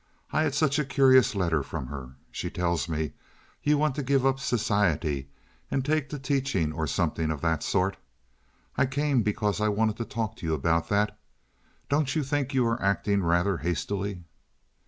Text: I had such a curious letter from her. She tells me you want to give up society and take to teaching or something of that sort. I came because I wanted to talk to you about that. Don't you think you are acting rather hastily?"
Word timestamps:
I 0.33 0.41
had 0.41 0.55
such 0.55 0.79
a 0.79 0.83
curious 0.83 1.35
letter 1.35 1.61
from 1.61 1.85
her. 1.85 2.15
She 2.31 2.49
tells 2.49 2.89
me 2.89 3.13
you 3.61 3.77
want 3.77 3.93
to 3.97 4.01
give 4.01 4.25
up 4.25 4.39
society 4.39 5.29
and 5.69 5.85
take 5.85 6.09
to 6.09 6.17
teaching 6.17 6.73
or 6.73 6.87
something 6.87 7.29
of 7.29 7.41
that 7.41 7.61
sort. 7.61 7.97
I 8.75 8.87
came 8.87 9.21
because 9.21 9.61
I 9.61 9.67
wanted 9.67 9.97
to 9.97 10.05
talk 10.05 10.35
to 10.37 10.45
you 10.47 10.55
about 10.55 10.89
that. 10.89 11.19
Don't 11.87 12.15
you 12.15 12.23
think 12.23 12.51
you 12.51 12.65
are 12.65 12.81
acting 12.81 13.21
rather 13.21 13.57
hastily?" 13.57 14.23